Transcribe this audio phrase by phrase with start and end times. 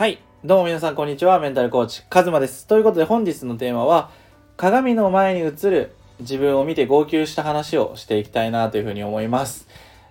[0.00, 0.18] はい。
[0.46, 1.38] どうも皆さん、こんにちは。
[1.40, 2.66] メンタルコーチ、カズマです。
[2.66, 4.10] ということで、本日のテーマは、
[4.56, 9.68] 鏡の前に映る自分を見て号泣した話をしていきたいなというふうに思います。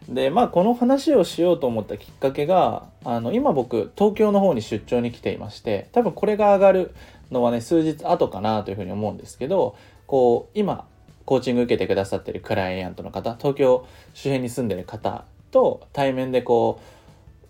[0.07, 6.93] で、まあ、この話をしようと思ったきっかけが、あの、今僕、東京の方に出張に来ていまして、多分これが上がる
[7.31, 9.75] のはね、数日後かなというふうに思うんですけど、
[10.05, 10.85] こう、今、
[11.25, 16.79] コーチング受けてくださってるクライアントの方、東京周辺に住んでる方と対面でこ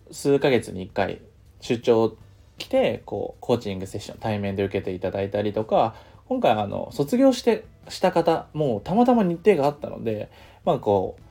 [0.10, 1.20] う、数ヶ月に1回
[1.60, 2.16] 出張
[2.60, 5.96] 来てこうコーチングセッション対面で受けていただいたりとか
[6.28, 10.30] 今回あの卒業してした方もうたまたま日程があったので
[10.64, 11.22] まあこう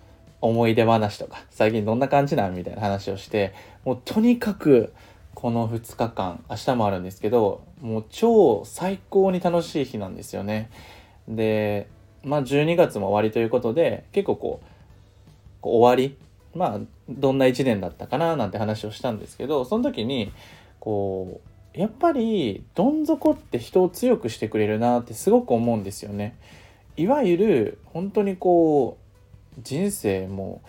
[0.41, 4.93] 思い出話とか最近どんな感じなんみたいな話をしてもうとにかく
[5.35, 10.71] この2日間明日もあるんですけどもう超最高に楽しい日なんですよね。
[11.29, 11.87] で
[12.25, 14.67] まあ12月も終わりということで結構こう
[15.61, 16.17] こう終わり
[16.55, 20.33] まあどんな1年だったかななんて話をしたんですけどその時に
[20.89, 21.43] こ
[21.77, 26.35] うやっぱりどん底って人を強くしてくれるなってすごく思うんですよね。
[26.97, 28.97] いわゆる本当にこ
[29.59, 30.63] う人生も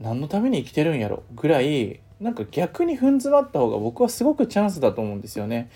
[0.00, 5.70] 何のために生きてるんやろぐらいなんか逆に踏ん詰まった方が僕はすごくチャンスだと思うんですよね。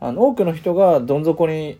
[0.00, 1.78] あの多くの人がどん底に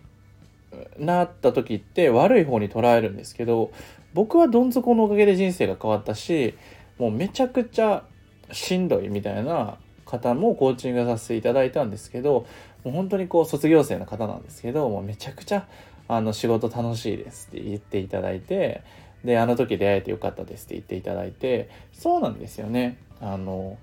[0.99, 3.71] なった時って悪い方に捉えるんですけど
[4.13, 6.53] 僕はどん底のおかげで人生が変わったし
[6.99, 8.03] もうめちゃくちゃ
[8.51, 12.47] しんどいみたいな方もコーチングさせていただいたんですけど
[12.83, 15.67] もう本当にこう卒業生の方なんですけどもうめちゃくちゃ
[16.07, 18.81] あの仕事楽しいですって言っていただいて
[19.23, 22.97] であの時出会えてよかったですって言っていただいてそうなんですよね。
[23.21, 23.77] あの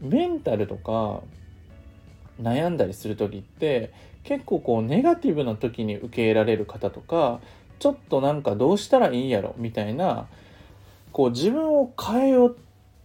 [0.00, 1.20] メンタルとか
[2.40, 7.40] 悩んだりする時って結構こうネガティブな時に受け入れられる方とか
[7.80, 10.28] ちょっとなんかどうしたらいいんやろみたいな
[11.12, 12.56] こう自分を変えよう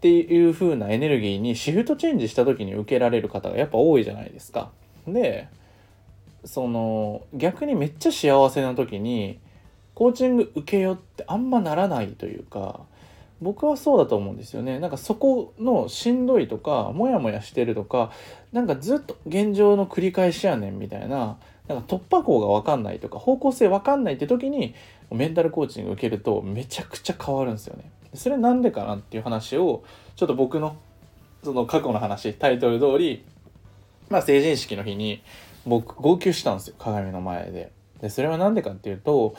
[0.04, 4.70] っていう風なエネルギーにシフトチェンジした時に受けられる方がやっぱ多いじゃないですか。
[5.08, 5.48] で
[6.44, 9.40] その逆にめっちゃ幸せな時に
[9.94, 12.81] コーチング受けようってあんまならないというか
[13.42, 18.12] 僕はそうだと思うんですよねなんかそこのしんどいとかモヤモヤしてるとか
[18.52, 21.38] なんかずっと現状の繰り返しやねんみたいな
[21.68, 24.75] なんか突破口が分かんないとか方向性分かんないって時に
[25.12, 27.90] メンタルコーチング受けるとめちゃくちゃ変わるんですよね。
[28.13, 29.84] それなんでかなっていう話を
[30.16, 30.75] ちょっと僕の
[31.44, 33.24] その過去の話タイトル通り
[34.09, 35.22] まあ成人式の日に
[35.66, 37.72] 僕号泣したんですよ鏡の前で。
[38.01, 39.35] でそれは何でかっていうと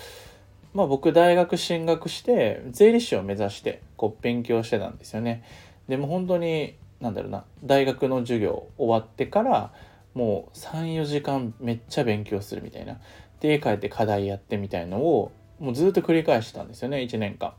[0.72, 5.44] まあ僕大学進学して税理士を目指してこう勉強してたんですよね。
[5.88, 9.72] でも本当になんだろうな大学の授業終わってから
[10.14, 12.98] もう34時間めっちゃ勉強するみたいな。
[13.40, 17.52] で帰って課題やってみたいのをもうずっと繰り返してたんですよね1年間。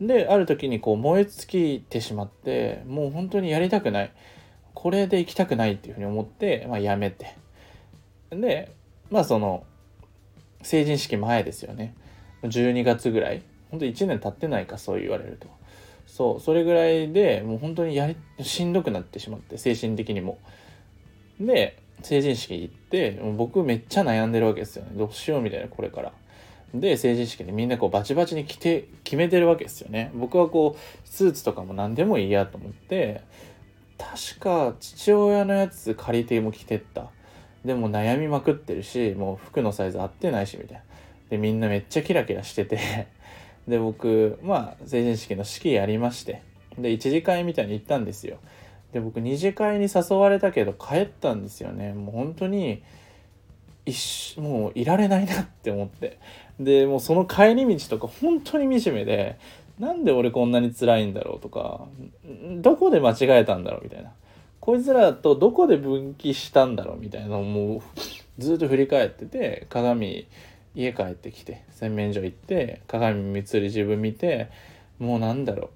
[0.00, 4.12] である時にこう燃え尽きてしまってもう本当にやりたくない。
[4.74, 7.36] これで行きたくないっていうふうに思って、まあ、やめて。
[8.30, 8.74] で
[9.10, 9.64] まあその
[10.62, 11.94] 成人式前ですよね。
[12.42, 13.42] 12月ぐらい。
[13.70, 15.48] 本当1年経ってないかそう言われると。
[16.06, 20.38] そうそれぐらいでもう本当にやりしんどくなってしまって精神的にも。
[21.40, 24.92] で成人式行って僕めっちゃ悩んでるわけですよね。
[24.94, 26.12] どうしようみたいなこれから。
[26.74, 30.10] で成人式でみんなこうバチバチに着て決めてるわけですよね。
[30.14, 33.22] 僕はこうスーツとかも何でもいいやと思って
[33.96, 37.10] 確か父親のやつ借りても着てった。
[37.64, 40.82] でも悩みまくってるしもう服のサイズ合ってないしみたいな。
[41.30, 43.08] でみんなめっちゃキラキラしてて。
[43.66, 46.42] で僕まあ成人式の式やりまして。
[46.76, 48.38] で一次会みたいに行ったんですよ。
[48.94, 51.92] で僕二次会に誘われたけど帰ったんですよね。
[51.92, 52.80] もう本当に
[53.84, 56.20] 一もういられないなって思って。
[56.60, 59.36] でもうその帰り道とか本当に惨めで
[59.80, 61.88] なんで俺こんなに辛いんだろうとか
[62.62, 64.12] どこで間違えたんだろうみたいな。
[64.60, 67.82] こいつらとどこで分岐したんだろうみたいなのをもう
[68.38, 70.28] ずっと振り返ってて鏡
[70.76, 74.50] 家帰ってきて洗面所行って鏡見つり自分見て
[75.00, 75.70] もうなんだろ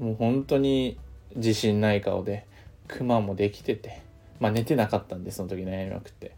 [0.00, 0.02] う。
[0.02, 0.98] もう本当に
[1.34, 2.46] 自信ない顔で
[2.88, 4.00] クマもできてて
[4.38, 6.32] まあ寝てなかったんでその時悩みまくって。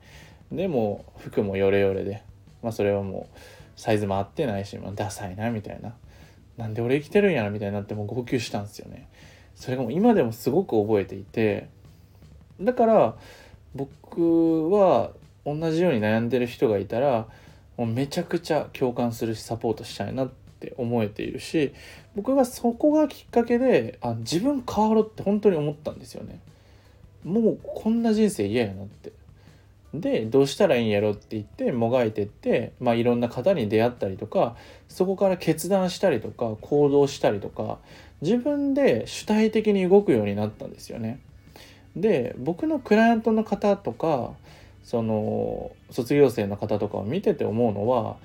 [0.50, 2.22] でも服もヨレヨレで
[2.62, 3.38] まあそれはもう
[3.76, 5.94] サイズも合ってないし、まあ、ダサいなみたいな。
[6.56, 9.08] なんで俺生きてるんやろみたいになってもう号泣したんですよね。
[9.54, 11.68] それがもう今でもすごく覚えていて
[12.60, 13.16] だから
[13.74, 15.10] 僕は
[15.44, 17.26] 同じように悩んでる人がいたら
[17.76, 20.30] もうめちゃくちゃ共感するしサポートしたいなっ
[20.60, 21.74] て思えているし
[22.18, 26.40] 僕がそこがきっかけであ自分変わろうって本当に思ったんですよね
[27.22, 29.12] もうこんな人生嫌やなって
[29.94, 34.56] でどうしたらいいんやろって言ってもがいてって、まあ、いろんな方に出会ったりとか
[34.88, 37.78] そこから決断したりとか行動したりとか
[38.20, 41.20] 自分で主体的に動くようになったんですよね。
[41.94, 44.32] で僕のクライアントの方とか
[44.82, 48.16] その卒業生の方とかを見てて思うのは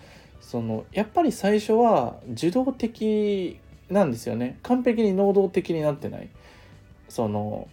[0.42, 3.60] そのやっぱり最初は受動的
[3.94, 4.58] なんですよね。
[4.64, 6.30] 完璧に能動的になってない。
[7.10, 7.68] その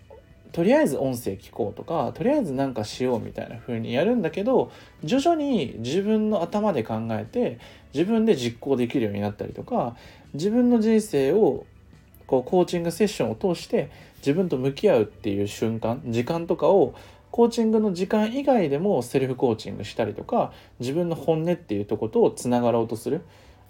[0.53, 4.73] とりあえず音声聞こうとかとりあえず何かしようみたいな風にやるんだけど
[5.05, 7.59] 徐々に自分の頭で考えて
[7.95, 9.97] 自分で実行できるようになったりとか
[10.35, 11.67] 自分の人生を
[12.27, 16.95] こうコーチングセッションを通して自分と向き合うっていう瞬間時間とかを
[17.31, 23.23] コーチングの時間以外でもセルフコーチングしたりとか自分の本音っていうとことつながろうとする。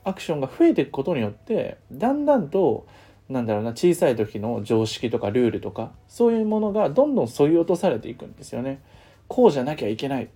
[0.05, 2.87] アクションが増えていくことによってだんだんと
[3.29, 8.83] なんだろうな小さい時の常識とかルールとかそういうものがどんどん削ぎ落とされていくんですよね。
[9.29, 10.29] こうじゃなきゃいけない。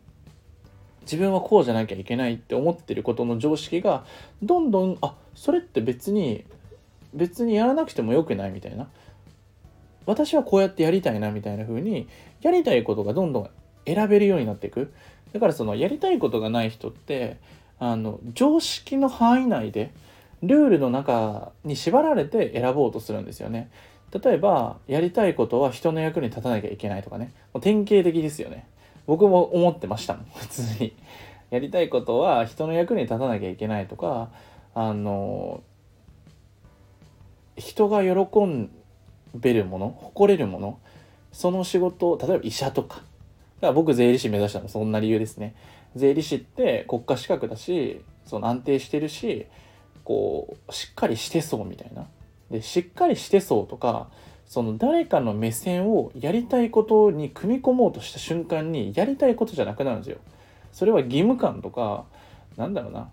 [1.02, 4.04] 自分はこうじゃなきゃいけないって思ってることの常識が
[4.42, 6.44] どんどんあそれって別に
[7.12, 8.88] 別にやらなくてもよくないみたいな。
[10.06, 12.08] 私はこうやってやりたいなみたいな風に
[12.42, 13.50] やりたいことがどんどん
[13.86, 14.92] 選べるようになっていく。
[15.32, 17.38] だからそのやりたいことがない人って
[17.78, 19.92] あの常識の範囲内で
[20.42, 23.70] ルールの中に縛られて選ぼうとするんですよね。
[24.22, 27.32] 例えば、やりたいことは人の役に立たなきゃいけないとかね。
[27.52, 28.68] もう典型的ですよね。
[29.06, 30.94] 僕も思ってましたもん、 普通に。
[31.50, 34.30] やりたいことは人の役に立たなきゃいけないとか、
[34.74, 35.62] あの、
[37.56, 38.10] 人が喜
[39.34, 40.78] べるもの、誇れるもの、
[41.32, 42.96] その仕事、例えば医者とか。
[42.96, 43.04] だか
[43.68, 45.54] ら僕税理士目指したのそんな理由ですね。
[45.94, 49.46] 税理士って国家資格だし、その安定してるし、
[50.04, 52.06] こうしっかりしてそうみたいな。
[52.50, 54.08] でしっかりしてそうとか
[54.46, 60.18] その誰かの目線をやりたいことに組み込もうとした瞬間にやりたいことじゃなくなるんですよ。
[60.72, 62.04] それは義務感とか
[62.56, 63.08] なんだろうな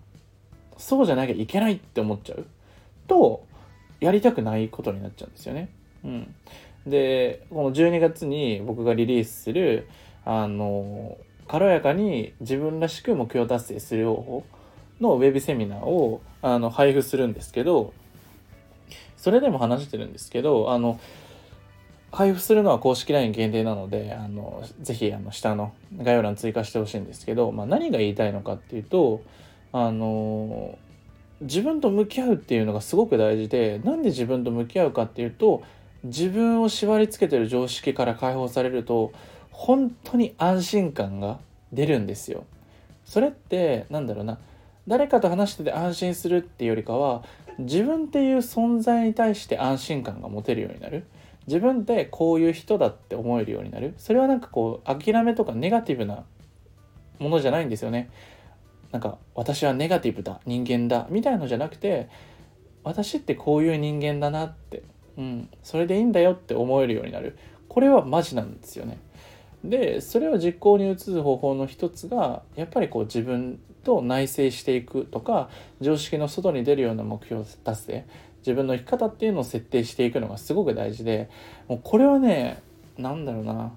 [0.76, 2.46] そうじゃなきゃいけないって思っちゃう
[3.06, 3.46] と
[4.00, 5.70] やりたくないことになっちゃうんですよね。
[6.04, 6.34] うん、
[6.86, 9.88] でこの12月に僕がリリースする
[10.24, 11.16] あの
[11.52, 14.44] 軽やかに自分らしく目標達成する方法
[15.02, 17.92] のウェブセミナーをあの配布するんですけど、
[19.18, 20.98] それでも話してるんですけど、あの、
[22.10, 29.20] 配布するのは公式 LINE 限定なので、あの、ぜひ、あの、下の概要欄追加してほしいんですけど、まあ、何が言いたいのかっていうと、
[29.74, 30.78] あの、
[31.42, 35.62] 自分と向き合うっていうのがすごく大事で、なんで自分と向き合うかっていうと、
[36.02, 39.12] 自分を縛り付けてる常識から解放されると、
[39.52, 41.38] 本当に安心感が
[41.72, 42.44] 出るんですよ。
[43.04, 44.38] それって、なんだろうな、
[44.88, 47.22] 誰かと話してて安心するっていうよりかは
[47.58, 51.04] 自分っていう存在に対して安心感が持てるようになる。
[51.46, 53.94] 自分ってこういう人だって思えるようになる。
[53.98, 56.24] それはなんかこう諦めとかネガティブな
[57.18, 58.10] ものじゃないんですよね。
[58.90, 62.08] なんか私はネガティブだ人間だみたいのじゃなくて
[62.84, 64.82] 私ってこういう人間だなって、
[65.16, 67.36] うん、それでいいんだよって思えるようになる。
[67.68, 68.98] これはマジなんですよね。
[69.64, 75.50] でそれを実行に移す方法の一つがやっぱりこう自分と内省していくとか
[75.80, 78.06] 常識の外に出るような目標達成
[78.38, 81.30] 自分の生き方っていうのを設定していくのがすごく大事で
[81.68, 82.62] もうこれはね
[82.98, 83.72] 何だろうな。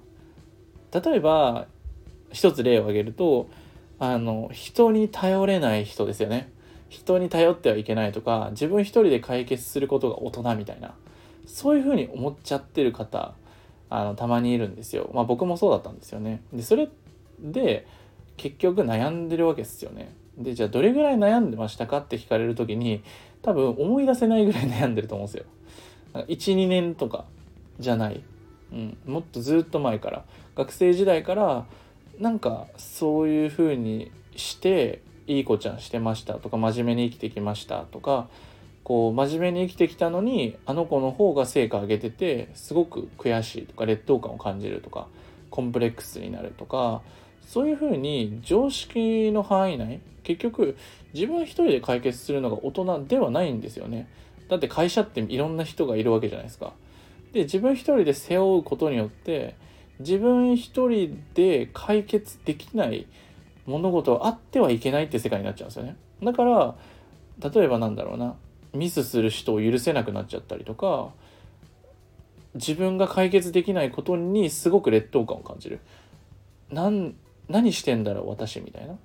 [0.92, 1.68] 例えば
[2.32, 3.50] 一つ例を挙げると
[4.00, 6.52] あの人に頼れない人ですよね。
[6.90, 10.94] 人に頼ってはいけないとか自分一人で解決することが大人みたいな
[11.46, 13.34] そういうふうに思っちゃってる方
[13.90, 15.10] あのたまにいるんですよ。
[15.14, 16.42] まあ僕もそうだったんですよね。
[16.54, 16.90] でそれ
[17.40, 17.86] で
[18.38, 20.14] 結局悩んでるわけですよね。
[20.38, 23.04] でじゃあどれぐらい悩んでましたかって聞かれる時に
[23.42, 25.46] 多分思い出せないぐらい悩んでると思うんですよ。
[26.28, 27.26] 12年とか
[27.80, 28.24] じゃない、
[28.72, 30.26] うん、もっとずっと前から。
[30.56, 31.66] 学生時代から
[32.20, 38.30] なんかそういう風にしていい子ちゃんしてましたとか真面目に生きてきましたとか
[38.86, 45.08] こう真面目に生きてきたのにあの子の方が成果上げててすごく悔しいとか劣等感を感じるとか
[45.50, 47.02] コンプレックスになるとか
[47.42, 50.78] そういうふうに常識の範囲内結局
[51.16, 54.08] 自分一人で解決するのが大人ではないんですよね。
[54.50, 56.74] だって会社っていろんな人がいるわけじゃないですか。
[57.34, 59.56] で自分一人で背負うことによって
[60.00, 63.08] 自分一人で解決できない
[63.66, 65.96] 物事はあってはいけないって世界になっちゃうんですよね。
[66.22, 66.76] だから
[67.50, 68.36] 例えばなんだろうな。
[68.76, 71.10] ミスする人を許せなくなっちゃったりとか
[72.54, 75.80] 自分が解決できないことにすごく劣等感を感じる
[76.72, 77.16] なん
[77.50, 78.96] 何してんだろう私みたいな。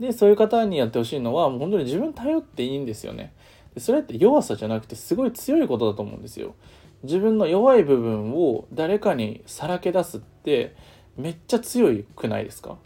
[0.00, 3.32] でそういう方にやってほしいのはもう本当に自分頼っていいんですよね。
[3.74, 6.54] でそれって弱さじゃなくてすごい強いことだと思うんですよ。
[7.02, 10.74] 自分の弱い部分を誰かにさらけ出すって
[11.16, 12.76] めっちゃ強くないですか？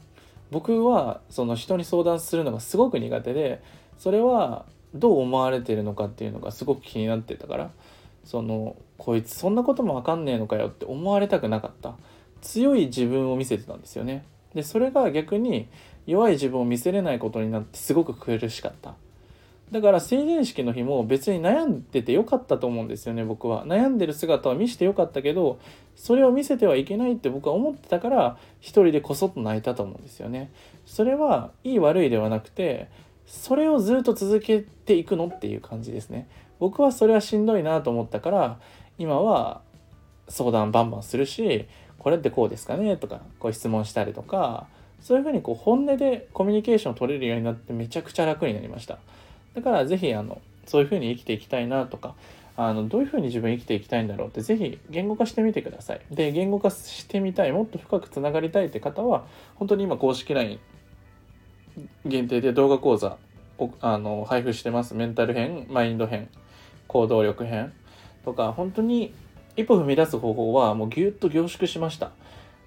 [0.50, 3.62] 僕はその人に相談するのがすごく苦手で
[3.98, 4.64] それは
[4.98, 7.70] どう思われてるのかっていうのがすごく気になってたから
[8.24, 11.94] そのこいつそんなことも分かんねえのかよって思われたくなかった。
[12.42, 14.24] 強い自分を見せてたんですよね。
[14.54, 15.68] でそれが逆に
[16.06, 18.94] 弱い自分を見せれないことになってすごく苦しかった。
[19.72, 23.66] だから成人式の日も別に悩んでてよかったと思うんですよね僕は。
[23.66, 25.58] 悩んでる姿は見せてよかったけど
[25.96, 30.52] それを見せてはいけないって僕は思ってたから一人でこそっと泣いたと思うんですよね。
[30.86, 32.88] それはいい悪いではなくて
[33.26, 36.28] それをずっと続けていくのっていう感じですね。
[36.58, 38.58] 僕はそれはしんどいなと思ったから
[38.98, 39.60] 今は
[40.28, 41.66] 相談バンバンするし
[41.98, 44.66] これってこうですかねとかこう質問したりとか
[45.00, 48.98] そういうふうにこう本音でコミュニケーションを取れるようになってめちゃくちゃ楽になりました。
[49.54, 52.14] だから是非あのそういうふうに生きていきたいなとか
[52.56, 56.00] あのどういうふうに自分生きていきたいんだろうって是非言語化してみてください。
[56.10, 60.58] で言語化してみたいもっと深くつながりたいって方は本当に今公式 LINE
[62.08, 63.16] 限定で動画講座
[63.58, 66.28] をあの配布してますメンタル編マインド編
[66.86, 67.72] 行動力編
[68.24, 69.14] とか本当に
[69.56, 72.10] 一歩踏み出す方法はもうぎゅっと凝縮しました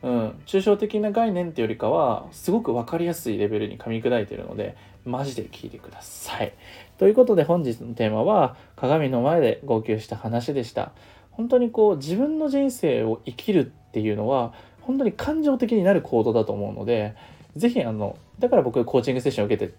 [0.01, 6.53] うん、抽象的な概念っていうよりかはすごく分かりやすいレベルに噛み砕いてるのでマジで聞いてください。
[6.97, 10.91] ということで本日のテーマは鏡の前で号泣した話でした。
[11.31, 17.15] 本当にこう自分の人生を生きるっていうのは本当に感情的になる行動だと思うので
[17.55, 19.73] 是非あのだから僕コーチングセッションを受けて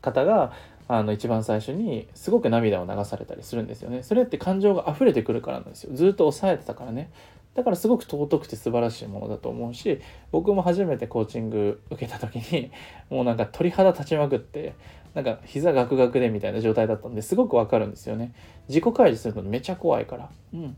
[0.00, 0.52] 方が
[0.86, 4.02] あの一番最初にすごく涙を流されたりするんですよね。
[4.02, 5.90] それって感情が溢れてくるからなんですよ。
[5.94, 7.10] ずっと抑えてたからね。
[7.54, 10.00] だからすごく尊くて素晴らしいものだと思うし
[10.32, 12.70] 僕も初めてコーチング受けた時に
[13.10, 14.74] もうなんか鳥肌立ちまくって
[15.14, 18.34] なんか膝ガクガクでみたいな状態だったんですごくわかるんですよね
[18.68, 20.76] 自己開示するのめちゃ怖いからうん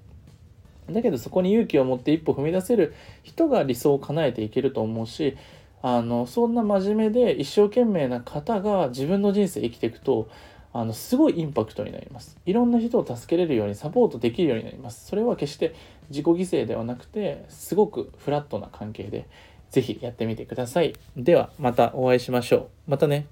[0.90, 5.36] だけどそこに勇気を持って一歩踏み出せる人が理想を叶えていけると思うし
[5.82, 10.28] あのそんな真面目で一生懸命な方が自分の人生生きていくと
[10.72, 12.36] あのすごいインパクトになります。
[12.44, 15.06] いろんな人を助けれるようにサポートできるようになります。
[15.06, 15.74] それは決して
[16.10, 19.26] 自己犠牲ではなくてすごくフラットな関係で
[19.70, 20.94] 是非やってみてください。
[21.16, 22.90] ではまたお会いしましょう。
[22.90, 23.26] またね。